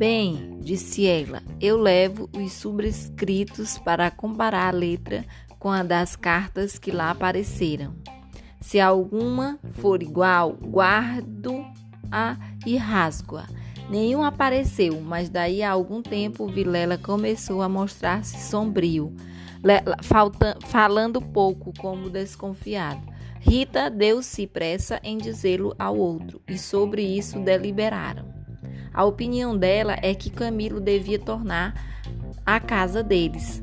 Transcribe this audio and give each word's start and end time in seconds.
Bem, 0.00 0.56
disse 0.62 1.06
ela, 1.06 1.42
eu 1.60 1.76
levo 1.76 2.26
os 2.34 2.54
subscritos 2.54 3.76
para 3.76 4.10
comparar 4.10 4.68
a 4.68 4.70
letra 4.70 5.26
com 5.58 5.68
a 5.68 5.82
das 5.82 6.16
cartas 6.16 6.78
que 6.78 6.90
lá 6.90 7.10
apareceram. 7.10 7.94
Se 8.62 8.80
alguma 8.80 9.58
for 9.72 10.02
igual, 10.02 10.52
guardo-a 10.52 12.38
e 12.64 12.78
rasgo-a. 12.78 13.46
Nenhum 13.90 14.22
apareceu, 14.22 15.02
mas 15.02 15.28
daí 15.28 15.62
a 15.62 15.70
algum 15.70 16.00
tempo 16.00 16.46
Vilela 16.46 16.96
começou 16.96 17.60
a 17.60 17.68
mostrar-se 17.68 18.40
sombrio, 18.48 19.14
falando 20.62 21.20
pouco 21.20 21.74
como 21.78 22.08
desconfiado. 22.08 23.06
Rita 23.38 23.90
deu-se 23.90 24.46
pressa 24.46 24.98
em 25.04 25.18
dizê-lo 25.18 25.74
ao 25.78 25.94
outro, 25.94 26.40
e 26.48 26.56
sobre 26.56 27.02
isso 27.02 27.38
deliberaram. 27.38 28.39
A 28.92 29.04
opinião 29.04 29.56
dela 29.56 29.96
é 30.02 30.14
que 30.14 30.30
Camilo 30.30 30.80
devia 30.80 31.18
tornar 31.18 31.74
a 32.44 32.58
casa 32.58 33.02
deles, 33.02 33.62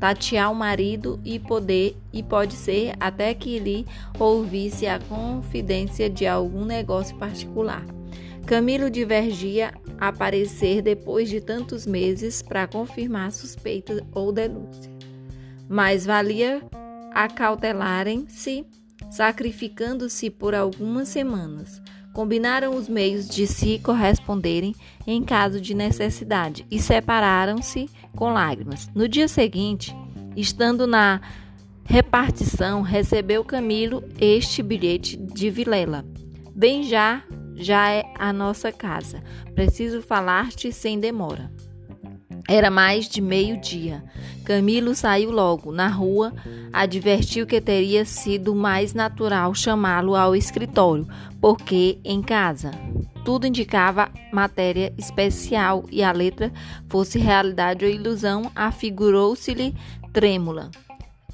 tatear 0.00 0.50
o 0.50 0.54
marido 0.54 1.20
e 1.24 1.38
poder 1.38 1.96
e 2.12 2.22
pode 2.22 2.54
ser 2.54 2.94
até 2.98 3.34
que 3.34 3.58
lhe 3.58 3.86
ouvisse 4.18 4.86
a 4.86 4.98
confidência 4.98 6.08
de 6.08 6.26
algum 6.26 6.64
negócio 6.64 7.16
particular. 7.18 7.84
Camilo 8.46 8.90
divergia 8.90 9.72
aparecer 10.00 10.82
depois 10.82 11.28
de 11.28 11.40
tantos 11.40 11.86
meses 11.86 12.42
para 12.42 12.66
confirmar 12.66 13.30
suspeita 13.30 14.04
ou 14.12 14.32
denúncia. 14.32 14.90
Mas 15.68 16.04
valia 16.04 16.60
acautelarem-se, 17.14 18.66
sacrificando-se 19.10 20.28
por 20.28 20.54
algumas 20.54 21.08
semanas. 21.08 21.80
Combinaram 22.12 22.76
os 22.76 22.88
meios 22.88 23.28
de 23.28 23.46
se 23.46 23.78
corresponderem 23.78 24.74
em 25.06 25.22
caso 25.22 25.60
de 25.60 25.74
necessidade 25.74 26.66
e 26.70 26.78
separaram-se 26.78 27.88
com 28.14 28.32
lágrimas. 28.32 28.90
No 28.94 29.08
dia 29.08 29.28
seguinte, 29.28 29.94
estando 30.36 30.86
na 30.86 31.20
repartição, 31.84 32.82
recebeu 32.82 33.44
Camilo 33.44 34.04
este 34.20 34.62
bilhete 34.62 35.16
de 35.16 35.50
Vilela. 35.50 36.04
Bem 36.54 36.82
já 36.82 37.22
já 37.54 37.90
é 37.90 38.04
a 38.18 38.32
nossa 38.32 38.72
casa. 38.72 39.22
Preciso 39.54 40.02
falar-te 40.02 40.72
sem 40.72 40.98
demora. 40.98 41.50
Era 42.52 42.70
mais 42.70 43.08
de 43.08 43.22
meio-dia. 43.22 44.04
Camilo 44.44 44.94
saiu 44.94 45.30
logo. 45.30 45.72
Na 45.72 45.88
rua, 45.88 46.34
advertiu 46.70 47.46
que 47.46 47.58
teria 47.62 48.04
sido 48.04 48.54
mais 48.54 48.92
natural 48.92 49.54
chamá-lo 49.54 50.14
ao 50.14 50.36
escritório, 50.36 51.08
porque 51.40 51.98
em 52.04 52.20
casa 52.20 52.70
tudo 53.24 53.46
indicava 53.46 54.10
matéria 54.30 54.92
especial 54.98 55.86
e 55.90 56.02
a 56.02 56.12
letra, 56.12 56.52
fosse 56.90 57.18
realidade 57.18 57.86
ou 57.86 57.90
ilusão, 57.90 58.52
afigurou-se-lhe 58.54 59.74
trêmula. 60.12 60.70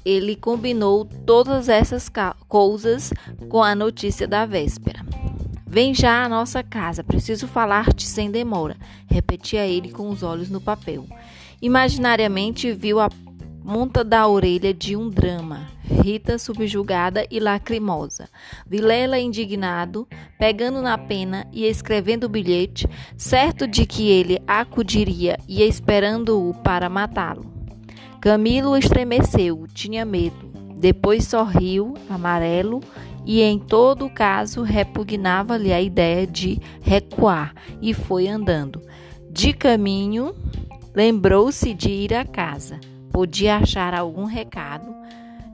Ele 0.05 0.37
combinou 0.37 1.03
todas 1.03 1.67
essas 1.67 2.09
coisas 2.47 3.11
com 3.49 3.61
a 3.61 3.75
notícia 3.75 4.25
da 4.25 4.45
véspera. 4.45 5.03
Vem 5.71 5.93
já 5.93 6.23
à 6.23 6.27
nossa 6.27 6.63
casa, 6.63 7.03
preciso 7.03 7.47
falar-te 7.47 8.07
sem 8.07 8.31
demora, 8.31 8.75
repetia 9.05 9.67
ele 9.67 9.91
com 9.91 10.09
os 10.09 10.23
olhos 10.23 10.49
no 10.49 10.59
papel. 10.59 11.05
Imaginariamente 11.61 12.73
viu 12.73 12.99
a 12.99 13.07
monta 13.63 14.03
da 14.03 14.27
orelha 14.27 14.73
de 14.73 14.95
um 14.95 15.07
drama, 15.07 15.67
Rita 15.83 16.39
subjugada 16.39 17.23
e 17.29 17.39
lacrimosa, 17.39 18.27
Vilela 18.65 19.19
indignado, 19.19 20.07
pegando 20.39 20.81
na 20.81 20.97
pena 20.97 21.45
e 21.53 21.65
escrevendo 21.65 22.23
o 22.23 22.29
bilhete, 22.29 22.89
certo 23.15 23.67
de 23.67 23.85
que 23.85 24.09
ele 24.09 24.41
acudiria 24.47 25.37
e 25.47 25.61
esperando-o 25.61 26.51
para 26.63 26.89
matá-lo. 26.89 27.45
Camilo 28.19 28.75
estremeceu, 28.75 29.67
tinha 29.71 30.03
medo. 30.03 30.49
Depois 30.79 31.27
sorriu, 31.27 31.93
amarelo, 32.09 32.81
e 33.29 33.43
em 33.43 33.59
todo 33.59 34.09
caso 34.09 34.63
repugnava-lhe 34.63 35.71
a 35.71 35.79
ideia 35.79 36.25
de 36.25 36.59
recuar 36.81 37.53
e 37.79 37.93
foi 37.93 38.27
andando. 38.27 38.81
De 39.29 39.53
caminho, 39.53 40.33
lembrou-se 40.95 41.71
de 41.75 41.91
ir 41.91 42.15
à 42.15 42.25
casa. 42.25 42.79
Podia 43.11 43.57
achar 43.57 43.93
algum 43.93 44.25
recado 44.25 44.91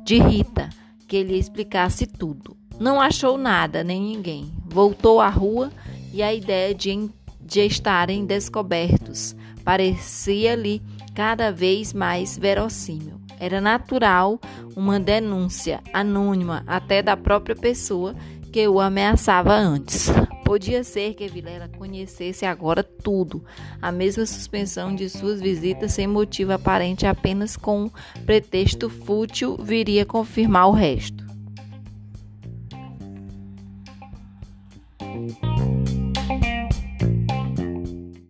de 0.05 0.19
Rita 0.19 0.69
que 1.05 1.21
lhe 1.21 1.37
explicasse 1.37 2.07
tudo. 2.07 2.55
Não 2.79 3.01
achou 3.01 3.37
nada 3.37 3.83
nem 3.83 4.01
ninguém. 4.01 4.53
Voltou 4.65 5.19
à 5.19 5.27
rua 5.27 5.69
e 6.13 6.23
a 6.23 6.33
ideia 6.33 6.73
de, 6.73 7.09
de 7.41 7.59
estarem 7.59 8.25
descobertos 8.25 9.35
parecia-lhe 9.65 10.81
cada 11.13 11.51
vez 11.51 11.91
mais 11.91 12.37
verossímil. 12.37 13.24
Era 13.39 13.59
natural 13.59 14.39
uma 14.75 14.99
denúncia 14.99 15.81
anônima 15.93 16.63
até 16.67 17.01
da 17.01 17.15
própria 17.17 17.55
pessoa 17.55 18.15
que 18.51 18.67
o 18.67 18.79
ameaçava 18.79 19.53
antes. 19.53 20.09
Podia 20.45 20.83
ser 20.83 21.15
que 21.15 21.27
Vilela 21.27 21.67
conhecesse 21.67 22.45
agora 22.45 22.83
tudo, 22.83 23.43
a 23.81 23.91
mesma 23.91 24.25
suspensão 24.25 24.95
de 24.95 25.09
suas 25.09 25.41
visitas 25.41 25.91
sem 25.91 26.05
motivo 26.05 26.53
aparente, 26.53 27.05
apenas 27.05 27.57
com 27.57 27.85
um 27.85 27.89
pretexto 28.25 28.89
fútil 28.89 29.57
viria 29.57 30.05
confirmar 30.05 30.69
o 30.69 30.71
resto. 30.71 31.25